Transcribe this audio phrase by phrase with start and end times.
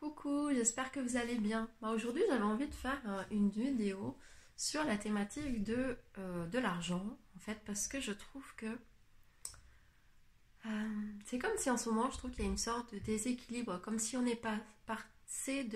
[0.00, 1.68] Coucou, j'espère que vous allez bien.
[1.82, 4.16] Bah, Aujourd'hui, j'avais envie de faire euh, une vidéo
[4.56, 8.78] sur la thématique de, euh, de l'argent, en fait, parce que je trouve que
[10.64, 12.98] euh, c'est comme si en ce moment, je trouve qu'il y a une sorte de
[12.98, 15.68] déséquilibre, comme si on n'est pas passé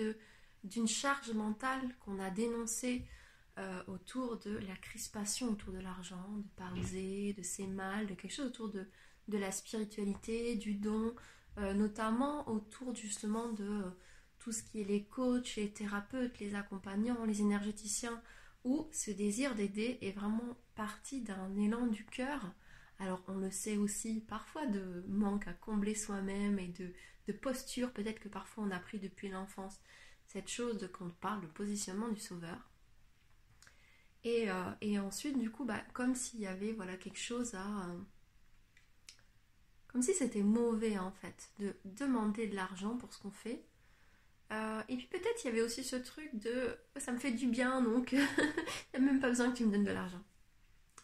[0.63, 3.05] d'une charge mentale qu'on a dénoncée
[3.87, 8.47] autour de la crispation autour de l'argent, de parler de ses mal, de quelque chose
[8.47, 8.85] autour de,
[9.29, 11.15] de la spiritualité, du don,
[11.57, 13.83] notamment autour justement de
[14.45, 18.21] tout ce qui est les coachs, les thérapeutes, les accompagnants, les énergéticiens,
[18.63, 22.53] où ce désir d'aider est vraiment parti d'un élan du cœur.
[22.99, 28.19] Alors on le sait aussi parfois de manque à combler soi-même et de, posture, peut-être
[28.19, 29.79] que parfois on a pris depuis l'enfance
[30.27, 32.69] cette chose de quand on parle de positionnement du sauveur.
[34.23, 37.89] Et, euh, ensuite, du coup, bah, comme s'il y avait voilà, quelque chose à...
[37.89, 37.99] Euh,
[39.87, 43.65] comme si c'était mauvais en fait de demander de l'argent pour ce qu'on fait
[44.51, 47.31] euh, et puis peut-être il y avait aussi ce truc de oh, ça me fait
[47.31, 50.21] du bien donc il n'y a même pas besoin que tu me donnes de l'argent.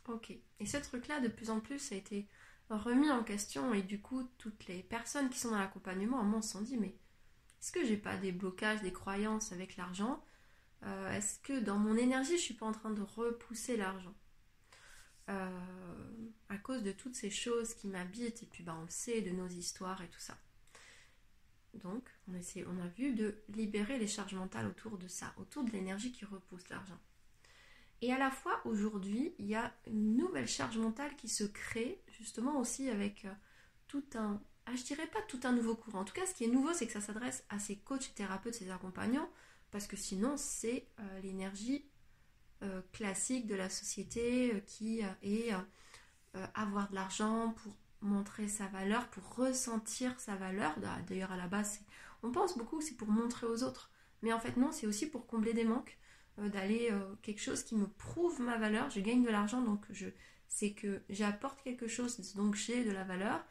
[0.07, 0.31] Ok.
[0.59, 2.27] Et ce truc-là, de plus en plus, a été
[2.69, 6.49] remis en question et du coup, toutes les personnes qui sont dans l'accompagnement, à se
[6.49, 6.95] sont dit mais
[7.61, 10.23] est-ce que j'ai pas des blocages, des croyances avec l'argent?
[10.83, 14.15] Euh, Est-ce que dans mon énergie, je suis pas en train de repousser l'argent?
[15.29, 19.21] Euh, à cause de toutes ces choses qui m'habitent et puis bah, on le sait
[19.21, 20.35] de nos histoires et tout ça.
[21.75, 25.71] Donc, on, on a vu de libérer les charges mentales autour de ça, autour de
[25.71, 26.99] l'énergie qui repousse l'argent.
[28.01, 32.01] Et à la fois, aujourd'hui, il y a une nouvelle charge mentale qui se crée,
[32.17, 33.33] justement aussi avec euh,
[33.87, 35.99] tout un, ah, je dirais pas tout un nouveau courant.
[35.99, 38.55] En tout cas, ce qui est nouveau, c'est que ça s'adresse à ces coachs, thérapeutes,
[38.55, 39.29] ces accompagnants,
[39.69, 41.85] parce que sinon, c'est euh, l'énergie
[42.63, 45.53] euh, classique de la société qui est
[46.53, 50.75] avoir de l'argent pour montrer sa valeur, pour ressentir sa valeur.
[51.07, 51.81] D'ailleurs, à la base,
[52.23, 53.91] on pense beaucoup que c'est pour montrer aux autres.
[54.21, 55.97] Mais en fait, non, c'est aussi pour combler des manques,
[56.39, 58.89] euh, d'aller euh, quelque chose qui me prouve ma valeur.
[58.89, 60.07] Je gagne de l'argent, donc je
[60.47, 63.43] c'est que j'apporte quelque chose, donc j'ai de la valeur.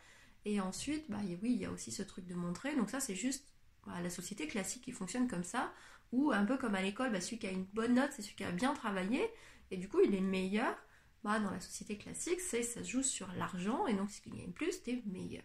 [0.45, 2.77] Et ensuite, bah oui, il y a aussi ce truc de montrer.
[2.77, 3.47] Donc ça, c'est juste
[3.87, 5.73] bah, la société classique qui fonctionne comme ça,
[6.13, 8.37] ou un peu comme à l'école, bah, celui qui a une bonne note, c'est celui
[8.37, 9.27] qui a bien travaillé,
[9.71, 10.77] et du coup, il est meilleur
[11.23, 14.31] bah, dans la société classique, c'est ça se joue sur l'argent et donc si tu
[14.31, 15.45] gagnes plus, tu es meilleur.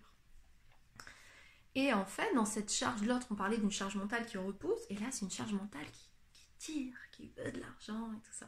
[1.75, 4.95] Et en fait, dans cette charge, l'autre, on parlait d'une charge mentale qui repousse, et
[4.95, 8.47] là, c'est une charge mentale qui, tire, qui veut de l'argent et tout ça.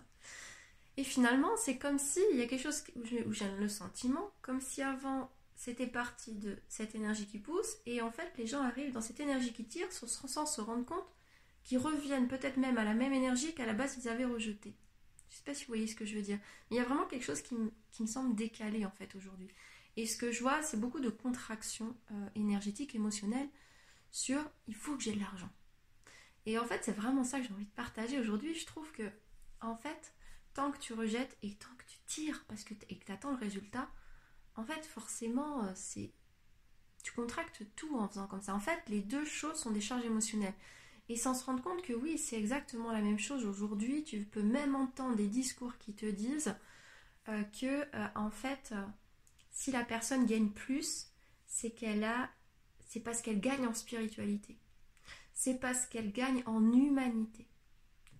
[0.95, 4.61] Et finalement, c'est comme si, il y a quelque chose où j'ai le sentiment, comme
[4.61, 8.93] si avant, c'était parti de cette énergie qui pousse, et en fait, les gens arrivent
[8.93, 11.05] dans cette énergie qui tire sans se rendre compte
[11.65, 14.73] qu'ils reviennent peut-être même à la même énergie qu'à la base ils avaient rejetée.
[15.29, 16.39] Je sais pas si vous voyez ce que je veux dire.
[16.69, 19.49] Mais il y a vraiment quelque chose qui, me semble décalé en fait aujourd'hui.
[19.95, 23.49] Et ce que je vois, c'est beaucoup de contractions euh, énergétiques, émotionnelles
[24.11, 25.49] sur il faut que j'ai de l'argent.
[26.45, 28.55] Et en fait, c'est vraiment ça que j'ai envie de partager aujourd'hui.
[28.55, 29.09] Je trouve que,
[29.59, 30.13] en fait,
[30.53, 33.31] tant que tu rejettes et tant que tu tires parce que et que tu attends
[33.31, 33.89] le résultat,
[34.55, 36.11] en fait, forcément, euh, c'est
[37.03, 38.53] tu contractes tout en faisant comme ça.
[38.53, 40.53] En fait, les deux choses sont des charges émotionnelles
[41.09, 44.03] et sans se rendre compte que oui, c'est exactement la même chose aujourd'hui.
[44.03, 46.55] Tu peux même entendre des discours qui te disent
[47.29, 48.85] euh, que euh, en fait, euh,
[49.51, 51.07] si la personne gagne plus,
[51.45, 52.29] c'est qu'elle a,
[52.87, 54.57] c'est parce qu'elle gagne en spiritualité.
[55.33, 57.47] C'est parce qu'elle gagne en humanité.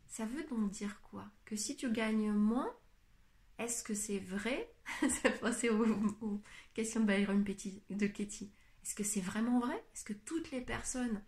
[0.08, 1.26] Ça veut donc dire quoi?
[1.46, 2.74] Que si tu gagnes moins,
[3.60, 4.74] est-ce que c'est vrai?
[5.10, 6.42] Fait penser aux,
[6.74, 8.52] questions de Byron de Ketty.
[8.84, 9.76] Est-ce que c'est vraiment vrai?
[9.94, 11.22] Est-ce que toutes les personnes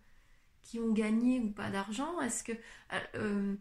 [0.69, 2.51] qui ont gagné ou pas d'argent Est-ce que...
[2.93, 3.55] Euh, euh,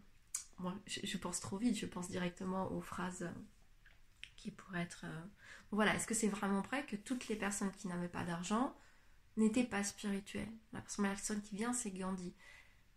[0.86, 3.30] je, pense trop vite, je pense directement aux phrases
[4.36, 5.06] qui pourraient être...
[5.06, 5.20] Euh,
[5.70, 8.76] voilà, est-ce que c'est vraiment vrai que toutes les personnes qui n'avaient pas d'argent
[9.38, 10.52] n'étaient pas spirituelles?
[10.74, 12.34] La personne qui vient, c'est Gandhi.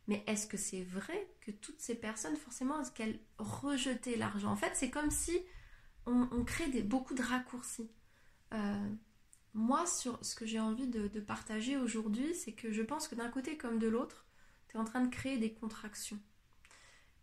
[0.08, 4.52] Mais est-ce que c'est vrai que toutes ces personnes, forcément, est-ce qu'elles rejetaient l'argent?
[4.52, 5.40] En fait, c'est comme si
[6.06, 7.90] on, crée des, beaucoup de raccourcis
[9.54, 13.30] moi, sur ce que j'ai envie de, partager aujourd'hui, c'est que je pense que d'un
[13.30, 14.26] côté comme de l'autre,
[14.70, 16.20] tu es en train de créer des contractions.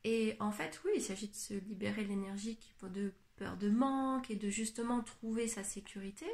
[0.05, 4.31] Et en fait, oui, il s'agit de se libérer de l'énergie de peur de manque
[4.31, 6.27] et de justement trouver sa sécurité.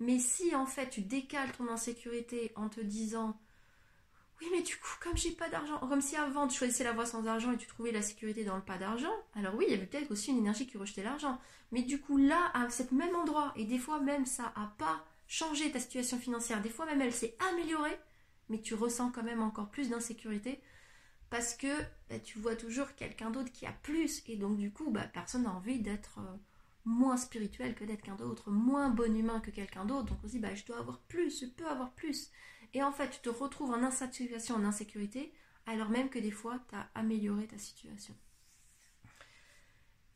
[0.00, 3.40] Mais si en fait tu décales ton insécurité en te disant
[4.42, 7.06] oui mais du coup comme j'ai pas d'argent, comme si avant tu choisissais la voie
[7.06, 9.76] sans argent et tu trouvais la sécurité dans le pas d'argent, alors oui il y
[9.76, 11.38] avait peut-être aussi une énergie qui rejetait l'argent.
[11.70, 15.04] Mais du coup là à cet même endroit et des fois même ça a pas
[15.28, 17.98] changé ta situation financière, des fois même elle s'est améliorée,
[18.48, 20.60] mais tu ressens quand même encore plus d'insécurité
[21.30, 21.80] parce que
[22.10, 25.44] bah, tu vois toujours quelqu'un d'autre qui a plus et donc du coup bah, personne
[25.44, 26.36] n'a envie d'être euh,
[26.84, 30.32] moins spirituel que d'être qu'un d'autre, moins bon humain que quelqu'un d'autre, donc on se
[30.32, 32.30] dit bah, je dois avoir plus, je peux avoir plus.
[32.74, 35.32] Et en fait, tu te retrouves en insatisfaction, en insécurité,
[35.66, 38.14] alors même que des fois, tu as amélioré ta situation.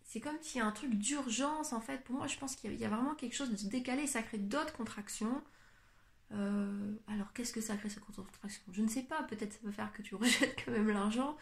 [0.07, 2.03] C'est comme s'il y a un truc d'urgence, en fait.
[2.05, 4.07] Pour moi, je pense qu'il y a vraiment quelque chose de décalé.
[4.07, 5.43] Ça crée d'autres contractions.
[6.33, 8.63] Euh, alors, qu'est-ce que ça crée, cette contraction?
[8.73, 9.25] Je ne sais pas.
[9.25, 11.37] Peut-être ça peut faire que tu rejettes quand même l'argent.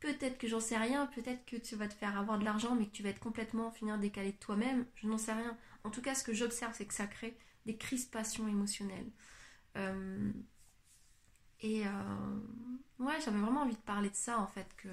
[0.00, 1.06] Peut-être que j'en sais rien.
[1.08, 3.70] Peut-être que tu vas te faire avoir de l'argent, mais que tu vas être complètement
[3.72, 4.86] finir décalé de toi-même.
[4.94, 5.56] Je n'en sais rien.
[5.82, 7.36] En tout cas, ce que j'observe, c'est que ça crée
[7.66, 9.10] des crispations émotionnelles.
[9.76, 10.32] Euh,
[11.60, 12.40] et euh,
[12.98, 14.88] ouais, j'avais vraiment envie de parler de ça en fait, que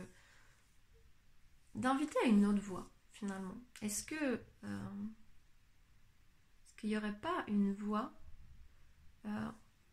[1.76, 3.56] d'inviter à une autre voix finalement.
[3.82, 4.16] Est-ce que
[4.64, 5.04] euh,
[6.66, 8.14] est-ce qu'il n'y aurait pas une voix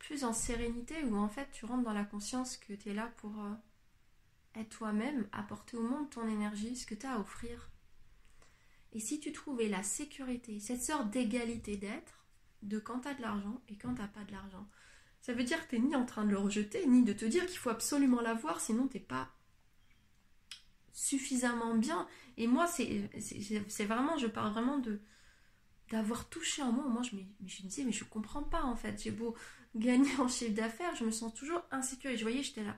[0.00, 3.12] plus en sérénité où en fait tu rentres dans la conscience que tu es là
[3.18, 3.32] pour
[4.56, 7.70] être toi-même, apporter au monde ton énergie, ce que tu as à offrir?
[8.92, 12.19] Et si tu trouvais la sécurité, cette sorte d'égalité d'être,
[12.62, 14.66] de quand tu as de l'argent et quand tu n'as pas de l'argent,
[15.20, 17.24] ça veut dire que tu n'es ni en train de le rejeter, ni de te
[17.24, 19.28] dire qu'il faut absolument l'avoir, sinon tu n'es pas
[20.92, 22.06] suffisamment bien.
[22.36, 25.00] Et moi, c'est vraiment, je parle vraiment de
[25.90, 26.84] d'avoir touché en moi.
[26.86, 29.02] Moi, je me, je me disais, mais je comprends pas en fait.
[29.02, 29.34] J'ai beau
[29.74, 32.10] gagner en chiffre d'affaires, je me sens toujours insécure.
[32.10, 32.76] Et je voyais, j'étais là.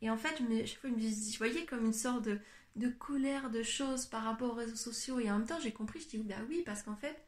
[0.00, 2.38] Et en fait, je, chaque fois, je, voyais comme une sorte de,
[2.76, 5.18] de, colère de choses par rapport aux réseaux sociaux.
[5.18, 7.20] Et en même temps, j'ai compris, je dis, bah oui, parce qu'en fait,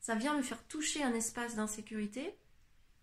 [0.00, 2.34] ça vient me faire toucher un espace d'insécurité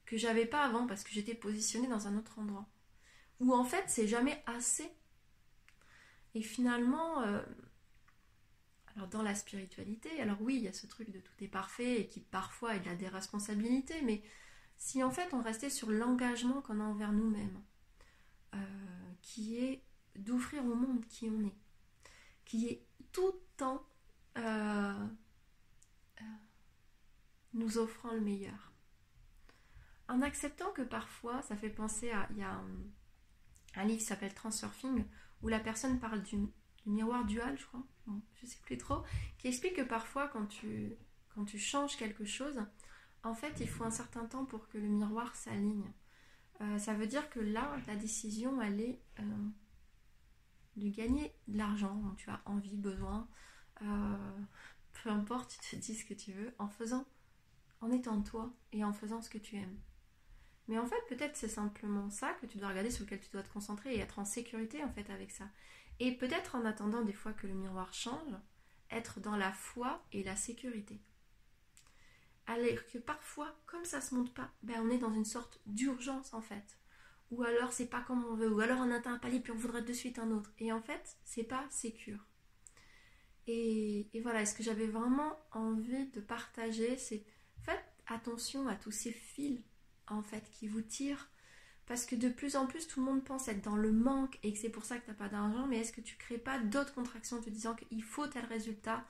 [0.06, 2.68] que j'avais pas avant parce que j'étais positionnée dans un autre endroit.
[3.40, 4.90] Ou en fait, c'est jamais assez.
[6.34, 7.42] Et finalement, euh,
[8.96, 12.02] alors dans la spiritualité, alors oui, il y a ce truc de tout est parfait
[12.02, 14.24] et qui parfois il a des responsabilités, mais
[14.76, 17.62] si en fait on restait sur l'engagement qu'on a envers nous-mêmes,
[18.56, 18.58] euh,
[19.22, 19.84] qui est
[20.16, 21.56] d'offrir au monde qui on est,
[22.46, 23.86] qui est tout le temps
[24.38, 25.08] euh,
[27.58, 28.72] nous offrant le meilleur
[30.10, 32.28] en acceptant que parfois, ça fait penser à.
[32.36, 35.06] Il un, livre qui s'appelle Transurfing,
[35.42, 36.38] où la personne parle du,
[36.86, 39.04] miroir dual, je crois, bon, je sais plus trop,
[39.38, 40.96] qui explique que parfois, quand tu,
[41.36, 42.60] quand tu changes quelque chose,
[43.24, 45.92] en fait, il faut un certain temps pour que le miroir s'aligne.
[46.62, 49.50] Euh, ça veut dire que là, la décision, elle est euh,
[50.78, 53.28] de gagner de l'argent dont tu as envie, besoin,
[53.84, 54.40] euh,
[55.04, 57.06] peu importe, tu te dis ce que tu veux, en faisant,
[57.82, 59.80] en étant toi et en faisant ce que tu aimes.
[60.68, 63.44] Mais en fait, peut-être c'est simplement ça que tu dois regarder sur lequel tu dois
[63.44, 65.46] te concentrer et être en sécurité en fait avec ça.
[66.00, 68.34] Et peut-être en attendant des fois que le miroir change,
[68.92, 71.00] être dans la foi et la sécurité.
[72.46, 76.34] Alors que parfois, comme ça se monte pas, ben on est dans une sorte d'urgence
[76.34, 76.78] en fait.
[77.32, 79.58] Ou alors c'est pas comme on veut, ou alors on atteint un palier puis on
[79.58, 80.52] voudrait de suite un autre.
[80.60, 82.26] Et en fait, c'est pas sécure.
[83.48, 87.24] Et, voilà, ce que j'avais vraiment envie de partager, c'est
[88.08, 89.62] attention à tous ces fils
[90.08, 91.30] en fait qui vous tire
[91.88, 94.52] parce que de plus en plus tout le monde pense être dans le manque et
[94.52, 95.68] que c'est pour ça que tu n'as pas d'argent.
[95.68, 99.06] Mais est-ce que tu crées pas d'autres contractions en te disant qu'il faut tel résultat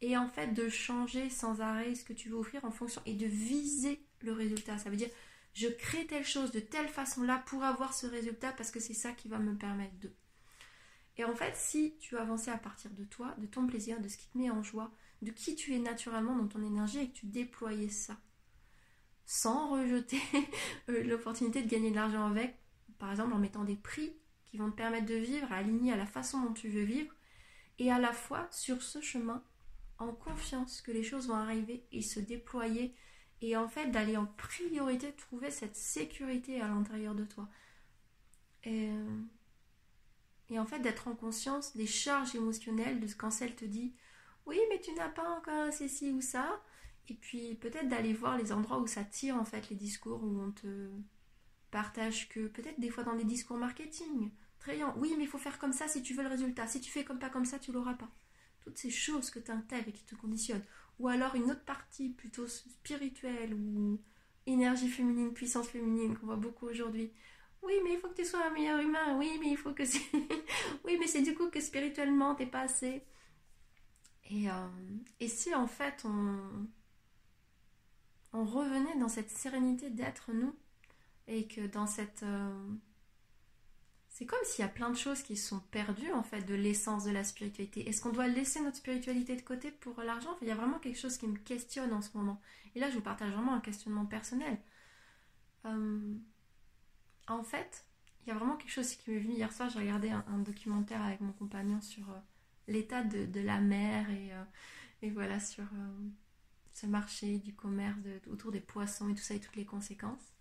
[0.00, 3.14] et en fait de changer sans arrêt ce que tu veux offrir en fonction et
[3.14, 4.78] de viser le résultat?
[4.78, 5.10] Ça veut dire
[5.52, 8.94] je crée telle chose de telle façon là pour avoir ce résultat parce que c'est
[8.94, 10.10] ça qui va me permettre de.
[11.18, 14.16] Et en fait si tu avançais à partir de toi de ton plaisir de ce
[14.16, 14.90] qui te met en joie
[15.20, 18.16] de qui tu es naturellement dans ton énergie et que tu déployais ça
[19.24, 20.20] sans rejeter
[20.88, 22.56] euh, l'opportunité de gagner de l'argent avec,
[22.98, 24.16] par exemple en mettant des prix
[24.46, 27.12] qui vont te permettre de vivre alignés à la façon dont tu veux vivre,
[27.78, 29.42] et à la fois sur ce chemin,
[29.98, 32.94] en confiance que les choses vont arriver et se déployer,
[33.40, 37.48] et en fait d'aller en priorité trouver cette sécurité à l'intérieur de toi.
[38.64, 43.94] Et, euh, en fait d'être en conscience des charges émotionnelles de quand celle te dit
[44.44, 46.62] oui mais tu n'as pas encore ceci ou ça,
[47.08, 50.40] et puis peut-être d'aller voir les endroits où ça tire en fait les discours où
[50.40, 50.88] on te
[51.70, 54.30] partage que peut-être des fois dans des discours marketing,
[54.66, 56.90] bien, oui mais il faut faire comme ça si tu veux le résultat, si tu
[56.90, 58.10] fais comme pas comme ça tu l'auras pas.
[58.60, 60.64] Toutes ces choses que tu intègres et qui te conditionnent.
[61.00, 64.00] Ou alors une autre partie plutôt spirituelle ou
[64.46, 67.10] énergie féminine, puissance féminine qu'on voit beaucoup aujourd'hui.
[67.62, 69.16] Oui, mais il faut que tu sois un meilleur humain.
[69.18, 69.82] Oui, mais il faut que
[70.84, 73.02] oui, mais c'est du coup que spirituellement t'es pas assez.
[74.30, 74.68] Et, euh,
[75.20, 76.68] et si en fait on,
[78.32, 80.54] on revenait dans cette sérénité d'être nous
[81.28, 82.50] et que dans cette euh,
[84.08, 87.04] c'est comme s'il y a plein de choses qui sont perdues en fait de l'essence
[87.04, 87.88] de la spiritualité.
[87.88, 90.36] Est-ce qu'on doit laisser notre spiritualité de côté pour l'argent?
[90.42, 92.40] Il y a vraiment quelque chose qui me questionne en ce moment.
[92.74, 94.58] Et là, je vous partage vraiment un questionnement personnel.
[95.64, 96.14] Euh,
[97.26, 97.86] en fait,
[98.20, 99.70] il y a vraiment quelque chose qui m'est venu hier soir.
[99.70, 102.18] J'ai regardé un, documentaire avec mon compagnon sur euh,
[102.68, 104.30] l'état de, la mer et,
[105.00, 105.64] et voilà sur
[106.74, 107.98] ce marché du commerce
[108.28, 110.32] autour des poissons et tout ça et toutes les conséquences.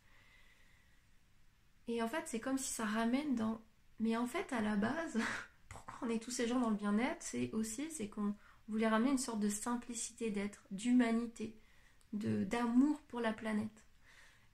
[1.87, 3.61] Et en fait, c'est comme si ça ramène dans.
[3.99, 5.19] Mais en fait, à la base,
[5.69, 8.35] pourquoi on est tous ces gens dans le bien-être, c'est aussi c'est qu'on
[8.67, 11.55] voulait ramener une sorte de simplicité d'être, d'humanité,
[12.13, 13.85] de d'amour pour la planète.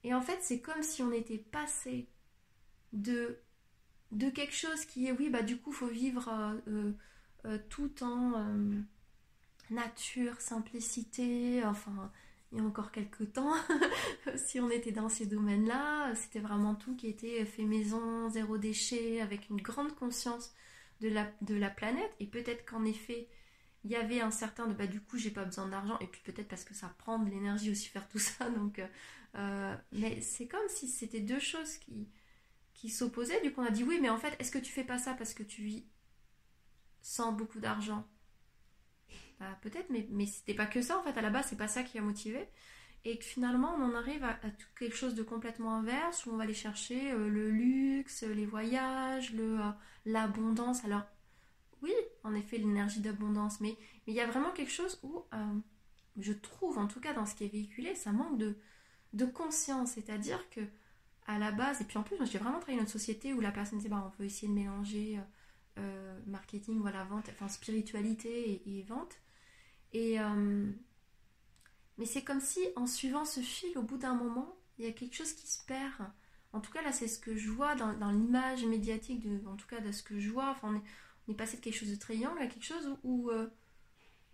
[0.04, 2.08] Et en fait, c'est comme si on était passé
[2.92, 3.38] de
[4.12, 6.92] de quelque chose qui est oui bah du coup faut vivre euh, euh,
[7.44, 8.32] euh, tout en
[9.70, 12.10] nature, simplicité, enfin
[12.52, 13.52] il y a encore quelques temps,
[14.36, 19.20] si on était dans ces domaines-là, c'était vraiment tout qui était fait maison, zéro déchet,
[19.20, 20.54] avec une grande conscience
[21.00, 22.10] de la, planète.
[22.20, 23.28] Et peut-être qu'en effet,
[23.84, 26.20] il y avait un certain de bah du coup j'ai pas besoin d'argent, et puis
[26.24, 28.48] peut-être parce que ça prend de l'énergie aussi faire tout ça.
[28.56, 28.80] Donc,
[29.92, 32.08] mais c'est comme si c'était deux choses qui,
[32.72, 33.42] qui s'opposaient.
[33.42, 35.12] Du coup, on a dit oui, mais en fait, est-ce que tu fais pas ça
[35.14, 35.84] parce que tu vis
[37.02, 38.08] sans beaucoup d'argent?
[39.40, 41.16] Bah, Peut-être, mais, mais c'était pas que ça en fait.
[41.18, 42.48] À la base, c'est pas ça qui a motivé.
[43.04, 44.38] Et que finalement, on en arrive à,
[44.78, 49.32] quelque chose de complètement inverse où on va aller chercher euh, le luxe, les voyages,
[49.32, 49.70] le, euh,
[50.04, 50.84] l'abondance.
[50.84, 51.02] Alors,
[51.82, 51.92] oui,
[52.24, 53.76] en effet, l'énergie d'abondance, mais
[54.06, 55.54] il y a vraiment quelque chose où, euh,
[56.18, 58.56] je trouve, en tout cas dans ce qui est véhiculé, ça manque de,
[59.12, 59.92] de conscience.
[59.92, 60.60] C'est-à-dire que
[61.26, 63.52] à la base, et puis en plus, j'ai vraiment travaillé dans une société où la
[63.52, 65.20] personne disait, bah, on peut essayer de mélanger
[66.26, 69.20] marketing, voilà, vente, enfin spiritualité et, vente.
[69.94, 70.70] Euh,
[71.98, 74.92] mais c'est comme si, en suivant ce fil, au bout d'un moment, il y a
[74.92, 76.10] quelque chose qui se perd.
[76.52, 79.80] En tout cas, là, c'est ce que je vois dans, l'image médiatique, en tout cas,
[79.80, 80.50] de ce que je vois.
[80.50, 80.82] Enfin,
[81.26, 83.30] on est, passé de quelque chose de triangle à quelque chose où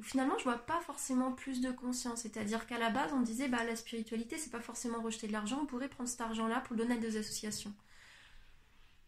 [0.03, 2.23] finalement je vois pas forcément plus de conscience.
[2.23, 5.61] C'est-à-dire qu'à la base on disait bah la spiritualité c'est pas forcément rejeter de l'argent,
[5.63, 7.73] on pourrait prendre cet argent-là pour le donner à des associations.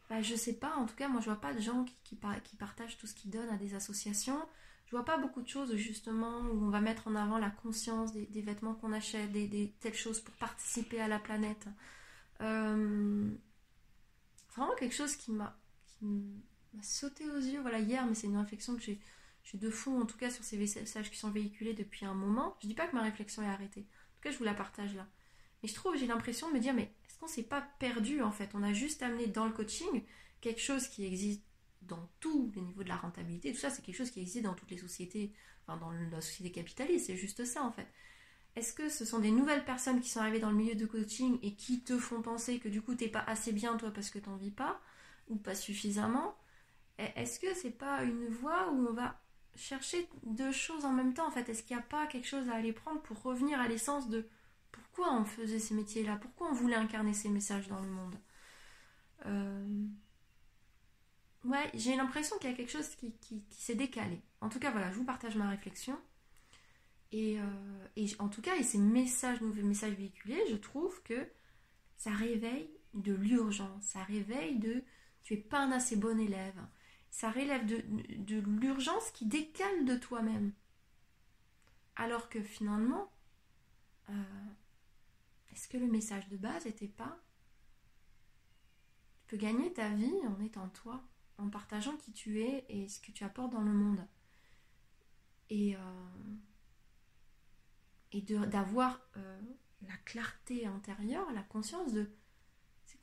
[0.09, 2.97] Bah je sais pas, en tout cas moi je vois pas de gens qui, partagent
[2.99, 4.41] tout ce qu'ils donnent à des associations.
[4.87, 8.13] Je vois pas beaucoup de choses justement où on va mettre en avant la conscience
[8.13, 11.67] des, vêtements qu'on achète, des, telles choses pour participer à la planète.
[12.41, 13.29] Euh,
[14.55, 15.59] vraiment quelque chose qui m'a
[16.83, 19.01] sauté aux yeux voilà hier, mais c'est une réflexion que j'ai
[19.55, 22.57] de fond, en tout cas, sur ces messages qui sont véhiculés depuis un moment.
[22.63, 23.81] Je dis pas que ma réflexion est arrêtée.
[23.81, 25.07] En tout cas, je vous la partage là.
[25.63, 28.33] Mais je trouve, j'ai l'impression de me dire, mais est-ce qu'on s'est pas perdu en
[28.33, 28.51] fait?
[28.55, 30.03] On a juste amené dans le coaching
[30.41, 31.43] quelque chose qui existe
[31.87, 33.53] dans tous les niveaux de la rentabilité.
[33.53, 35.33] Tout ça, c'est quelque chose qui existe dans toutes les sociétés,
[35.67, 37.07] enfin dans la société capitaliste.
[37.07, 37.87] C'est juste ça en fait.
[38.57, 41.39] Est-ce que ce sont des nouvelles personnes qui sont arrivées dans le milieu de coaching
[41.43, 44.19] et qui te font penser que du coup t'es pas assez bien toi parce que
[44.19, 44.81] t'en vis pas
[45.29, 46.37] ou pas suffisamment?
[46.99, 49.21] Est-ce que c'est pas une voie où on va
[49.55, 51.49] chercher deux choses en même temps en fait?
[51.51, 54.27] Est-ce qu'il n'y a pas quelque chose à aller prendre pour revenir à l'essence de
[54.73, 56.17] pourquoi on faisait ces métiers-là?
[56.17, 58.17] Pourquoi on voulait incarner ces messages dans le monde?
[59.27, 59.87] Euh,
[61.47, 64.21] Ouais, j'ai l'impression qu'il y a quelque chose qui, s'est décalé.
[64.41, 65.97] En tout cas, voilà, je vous partage ma réflexion.
[67.13, 71.29] Et, euh, et, en tout cas, et ces messages, nouveaux messages véhiculés, je trouve que
[71.97, 74.83] ça réveille de l'urgence, ça réveille de
[75.23, 76.61] tu es pas un assez bon élève,
[77.11, 80.53] ça relève de, l'urgence qui décale de toi-même.
[81.95, 83.11] Alors que finalement,
[84.11, 84.13] euh,
[85.53, 87.19] est-ce que le message de base n'était pas
[89.19, 91.03] Tu peux gagner ta vie en étant toi,
[91.39, 94.07] en partageant qui tu es et ce que tu apportes dans le monde.
[95.51, 95.81] Et, euh,
[98.47, 99.41] d'avoir euh,
[99.83, 102.11] la clarté intérieure, la conscience de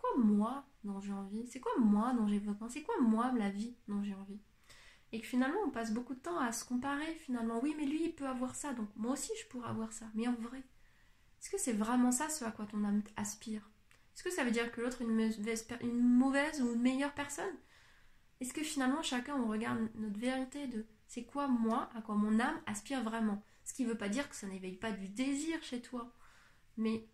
[0.03, 3.49] quoi moi dont j'ai envie C'est quoi moi dont j'ai besoin C'est quoi moi la
[3.49, 4.39] vie dont j'ai envie
[5.11, 7.59] Et que finalement on passe beaucoup de temps à se comparer finalement.
[7.61, 10.05] Oui mais lui il peut avoir ça donc moi aussi je pourrais avoir ça.
[10.13, 13.69] Mais en vrai, est-ce que c'est vraiment ça ce à quoi ton âme aspire?
[14.13, 17.55] Est-ce que ça veut dire que l'autre est une mauvaise ou une meilleure personne?
[18.43, 22.41] Est-ce que finalement chacun on regarde notre vérité de c'est quoi moi, à quoi mon
[22.41, 23.41] âme aspire vraiment?
[23.63, 26.11] Ce qui ne veut pas dire que ça n'éveille pas du désir chez toi.
[26.75, 27.07] Mais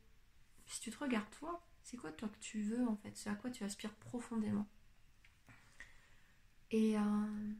[0.65, 3.11] si tu te regardes toi, c'est quoi toi que tu veux en fait?
[3.13, 4.65] C'est à quoi tu aspires profondément?
[6.71, 7.53] Et, euh,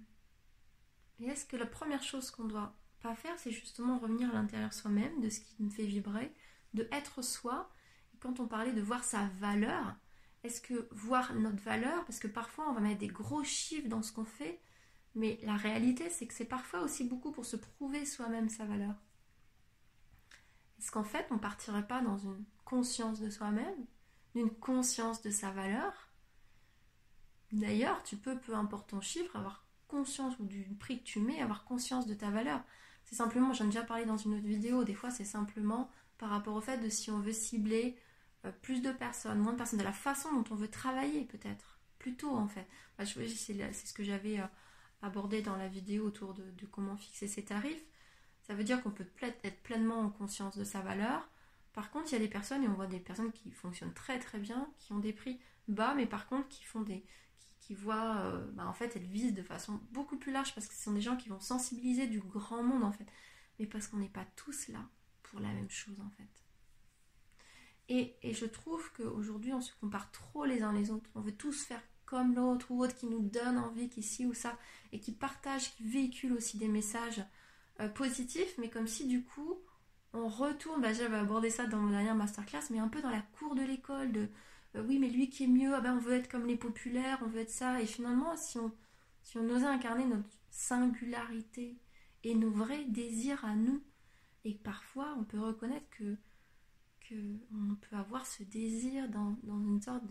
[1.20, 4.74] et est-ce que la première chose qu'on doit pas faire, c'est justement revenir à l'intérieur
[4.74, 6.34] soi-même, de ce qui nous fait vibrer,
[6.74, 7.72] de être soi?
[8.20, 9.96] Quand on parlait de voir sa valeur,
[10.44, 14.02] est-ce que voir notre valeur, parce que parfois on va mettre des gros chiffres dans
[14.02, 14.62] ce qu'on fait,
[15.16, 18.96] mais la réalité c'est que c'est parfois aussi beaucoup pour se prouver soi-même sa valeur.
[20.80, 23.86] Est-ce qu'en fait on partirait pas dans une conscience de soi-même
[24.36, 25.94] d'une conscience de sa valeur?
[27.52, 31.42] D'ailleurs, tu peux, peu importe ton chiffre, avoir conscience ou du prix que tu mets,
[31.42, 32.64] avoir conscience de ta valeur.
[33.06, 36.30] C'est simplement, j'en ai déjà parlé dans une autre vidéo, des fois c'est simplement par
[36.30, 37.98] rapport au fait de si on veut cibler
[38.62, 42.36] plus de personnes, moins de personnes, de la façon dont on veut travailler peut-être, plutôt
[42.36, 42.66] en fait.
[42.98, 44.46] Bah, c'est ce que j'avais euh,
[45.02, 47.84] abordé dans la vidéo autour de, de, comment fixer ses tarifs.
[48.44, 51.30] Ça veut dire qu'on peut être pleinement en conscience de sa valeur,
[51.74, 54.20] Par contre, il y a des personnes, et on voit des personnes qui fonctionnent très
[54.20, 57.06] très bien, qui ont des prix bas, mais par contre qui font des.
[57.60, 58.18] qui, voient.
[58.22, 60.94] Euh, bah, en fait, elles visent de façon beaucoup plus large parce que ce sont
[60.94, 63.08] des gens qui vont sensibiliser du grand monde en fait.
[63.60, 64.88] Mais parce qu'on n'est pas tous là
[65.24, 66.39] pour la même chose en fait.
[67.90, 71.10] Et, je trouve qu'aujourd'hui, on se compare trop les uns les autres.
[71.16, 74.34] On veut tous faire comme l'autre ou autre qui nous donne envie, qui ci ou
[74.34, 74.58] ça,
[74.92, 77.24] et qui partage, qui véhicule aussi des messages
[77.80, 79.60] euh, positifs, mais comme si du coup
[80.14, 83.22] on retourne, bah, j'avais abordé ça dans mon dernière masterclass, mais un peu dans la
[83.38, 84.28] cour de l'école, de
[84.76, 87.20] euh, oui, mais lui qui est mieux, ah ben, on veut être comme les populaires,
[87.22, 88.72] on veut être ça, et finalement, si on,
[89.22, 91.78] si on osait incarner notre singularité
[92.24, 93.84] et nos vrais désirs à nous,
[94.46, 96.18] et parfois on peut reconnaître que,
[97.10, 97.16] que
[97.54, 100.04] on peut avoir ce désir dans, une sorte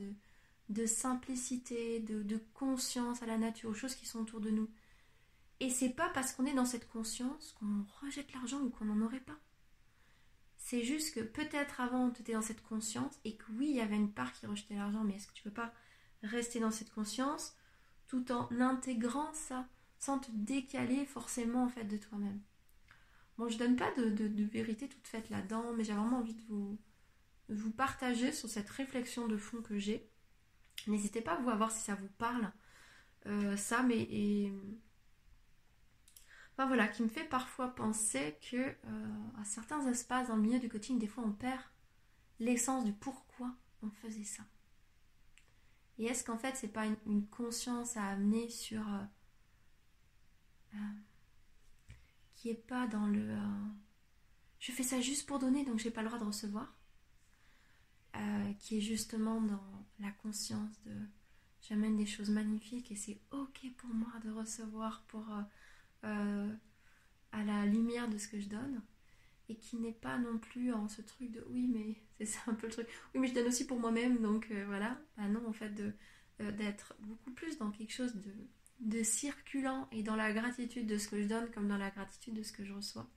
[0.69, 4.69] de, simplicité, de, conscience à la nature, aux choses qui sont autour de nous.
[5.61, 9.05] Et c'est pas parce qu'on est dans cette conscience qu'on rejette l'argent ou qu'on n'en
[9.05, 9.39] aurait pas.
[10.57, 13.81] C'est juste que peut-être avant tu étais dans cette conscience et que oui, il y
[13.81, 15.73] avait une part qui rejetait l'argent, mais est-ce que tu peux pas
[16.23, 17.57] rester dans cette conscience
[18.07, 19.67] tout en intégrant ça,
[19.99, 22.41] sans te décaler forcément en fait de toi-même?
[23.39, 26.77] Bon, je donne pas de, vérité toute faite là-dedans, mais j'ai vraiment envie de vous,
[27.49, 30.11] vous partager sur cette réflexion de fond que j'ai
[30.87, 32.51] N'hésitez pas vous à voir si ça vous parle.
[33.27, 34.53] Euh, ça, mais.
[36.53, 40.59] Enfin, voilà, qui me fait parfois penser que euh, à certains espaces dans le milieu
[40.59, 41.63] du coaching, des fois on perd
[42.41, 44.43] l'essence du pourquoi on faisait ça.
[45.99, 48.83] Et est-ce qu'en fait c'est pas une, conscience à amener sur
[50.75, 50.79] euh,
[52.35, 53.37] qui est pas dans le
[54.59, 56.78] je fais ça juste pour donner donc j'ai pas le droit de recevoir?
[58.59, 60.93] Qui est justement dans la conscience de
[61.69, 65.43] j'amène des choses magnifiques et c'est ok pour moi de recevoir pour euh,
[66.05, 66.53] euh,
[67.33, 68.83] à la lumière de ce que je donne.
[69.51, 72.55] Et qui n'est pas non plus en ce truc de oui mais c'est ça un
[72.55, 72.89] peu le truc.
[73.15, 75.01] Oui mais je donne aussi pour moi-même donc euh, voilà.
[75.17, 75.75] Bah non en fait
[76.39, 78.33] d'être beaucoup plus dans quelque chose de,
[78.79, 82.35] de circulant et dans la gratitude de ce que je donne comme dans la gratitude
[82.35, 83.11] de ce que je reçois.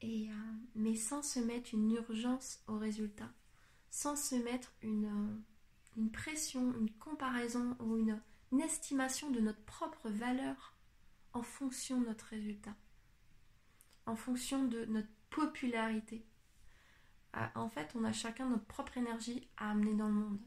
[0.00, 0.28] Et
[0.74, 3.30] mais sans se mettre une urgence au résultat
[3.94, 5.36] sans se mettre une, euh,
[5.96, 8.20] une pression, une comparaison ou une,
[8.60, 10.74] estimation de notre propre valeur
[11.32, 12.74] en fonction de notre résultat,
[14.06, 16.24] en fonction de notre popularité.
[17.32, 20.38] Ah, en fait, on a chacun notre propre énergie à amener dans le monde.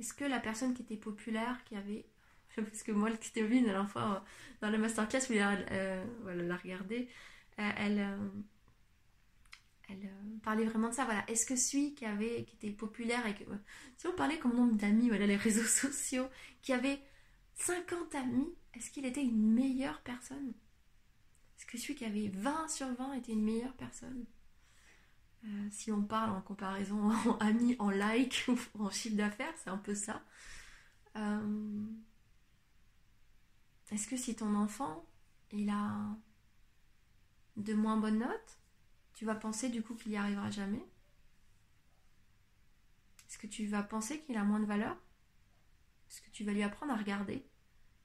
[0.00, 2.06] Est-ce que la personne qui était populaire, qui avait
[2.56, 4.20] parce que moi, qui était venue la fois euh,
[4.60, 7.08] dans la masterclass où a, euh, la regarder,
[7.56, 8.18] elle,
[9.90, 11.04] elle euh, parlait vraiment de ça.
[11.04, 13.56] Voilà, est-ce que celui qui avait, qui était populaire et que, euh,
[13.96, 16.28] si on parlait comme nombre d'amis, voilà, les réseaux sociaux,
[16.62, 17.00] qui avait
[17.56, 20.52] 50 amis, est-ce qu'il était une meilleure personne?
[21.58, 24.24] Est-ce que celui qui avait 20 sur 20 était une meilleure personne?
[25.44, 29.70] Euh, Si on parle en comparaison en amis, en like ou en chiffre d'affaires, c'est
[29.70, 30.22] un peu ça.
[33.90, 35.04] Est-ce que si ton enfant,
[35.52, 36.16] il a
[37.56, 38.59] de moins bonnes notes,
[39.20, 40.82] tu vas penser du coup qu'il n'y arrivera jamais?
[43.28, 44.96] Est-ce que tu vas penser qu'il a moins de valeur?
[46.08, 47.46] Est-ce que tu vas lui apprendre à regarder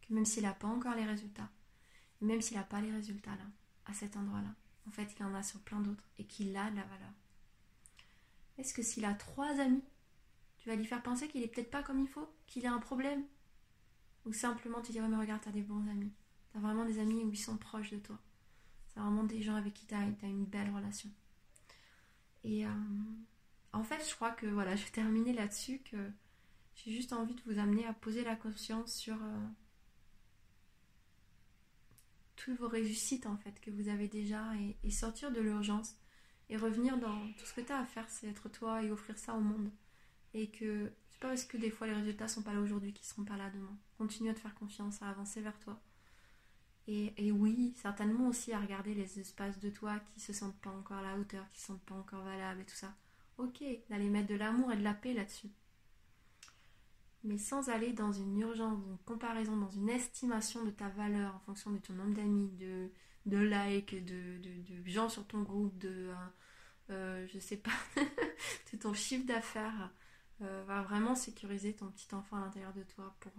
[0.01, 1.49] que même s'il n'a pas encore les résultats,
[2.19, 3.45] même s'il n'a pas les résultats là,
[3.85, 4.53] à cet endroit-là,
[4.89, 7.13] en fait il en a sur plein d'autres et qu'il a de la valeur?
[8.57, 9.85] Est-ce que s'il a trois amis,
[10.57, 12.79] tu vas lui faire penser qu'il est peut-être pas comme il faut, qu'il a un
[12.79, 13.23] problème?
[14.25, 16.11] Ou simplement tu dis mais regarde, tu as des bons amis.
[16.51, 18.19] Tu as vraiment des amis où ils sont proches de toi.
[18.95, 21.09] C'est vraiment des gens avec qui tu as, une belle relation.
[22.45, 22.69] Et euh,
[23.73, 25.97] en fait, je crois que voilà, je vais terminer là-dessus, que
[26.75, 29.47] j'ai juste envie de vous amener à poser la conscience sur euh,
[32.37, 34.43] toutes vos réussites en fait que vous avez déjà
[34.83, 35.95] et, sortir de l'urgence
[36.49, 39.17] et revenir dans tout ce que tu as à faire, c'est être toi et offrir
[39.17, 39.71] ça au monde.
[40.33, 43.07] Et que c'est pas parce que des fois les résultats sont pas là aujourd'hui qu'ils
[43.07, 43.77] seront pas là demain.
[43.97, 45.81] Continue à te faire confiance, à avancer vers toi.
[46.87, 50.97] Et, oui, certainement aussi à regarder les espaces de toi qui se sentent pas encore
[50.97, 52.93] à la hauteur, qui se sentent pas encore valables et tout ça.
[53.37, 55.49] Ok, d'aller mettre de l'amour et de la paix là-dessus.
[57.23, 61.39] Mais sans aller dans une urgence, une comparaison, dans une estimation de ta valeur en
[61.39, 62.51] fonction de ton nombre d'amis,
[63.25, 64.39] de, likes, de,
[64.85, 66.13] gens sur ton groupe, de, euh,
[66.91, 67.71] euh, je sais pas,
[68.71, 69.91] de ton chiffre d'affaires.
[70.41, 73.31] Euh, va vraiment sécuriser ton petit enfant à l'intérieur de toi pour,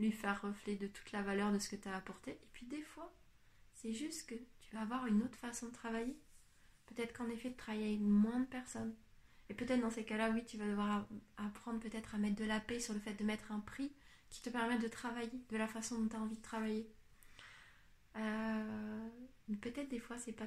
[0.00, 2.32] lui faire reflet de toute la valeur de ce que tu as apporté.
[2.32, 3.12] Et puis des fois,
[3.74, 6.16] c'est juste que tu vas avoir une autre façon de travailler.
[6.86, 8.94] Peut-être qu'en effet, de travailler avec moins de personnes.
[9.48, 12.60] Et peut-être dans ces cas-là, oui, tu vas devoir apprendre peut-être à mettre de la
[12.60, 13.92] paix sur le fait de mettre un prix
[14.30, 16.88] qui te permette de travailler de la façon dont tu as envie de travailler.
[18.16, 19.08] Euh,
[19.60, 20.46] peut-être des fois, c'est pas,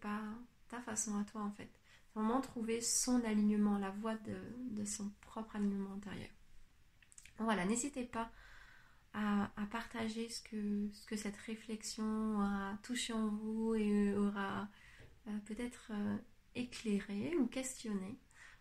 [0.00, 0.22] pas
[0.68, 1.70] ta façon à toi en fait.
[2.14, 6.30] vraiment trouver son alignement, la voie de, son propre alignement intérieur.
[7.38, 8.30] voilà, n'hésitez pas
[9.14, 14.68] à, partager ce que, ce que cette réflexion a touché en vous et aura
[15.28, 16.16] euh, peut-être euh,
[16.54, 18.18] éclairé ou questionné.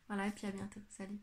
[0.08, 0.82] Voilà, et puis à bientôt.
[0.90, 1.20] Salut